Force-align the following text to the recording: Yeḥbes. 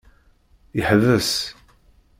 Yeḥbes. 0.77 1.31